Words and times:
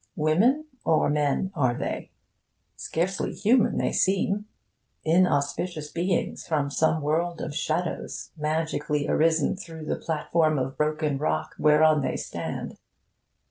Women 0.15 0.65
or 0.83 1.11
men 1.11 1.51
are 1.53 1.75
they? 1.75 2.09
Scarcely 2.75 3.33
human 3.35 3.77
they 3.77 3.91
seem: 3.91 4.45
inauspicious 5.05 5.91
beings 5.91 6.47
from 6.47 6.71
some 6.71 7.03
world 7.03 7.39
of 7.39 7.53
shadows, 7.55 8.31
magically 8.35 9.07
arisen 9.07 9.55
through 9.55 9.85
that 9.85 10.01
platform 10.01 10.57
of 10.57 10.75
broken 10.75 11.19
rock 11.19 11.53
whereon 11.59 12.01
they 12.01 12.15
stand. 12.17 12.79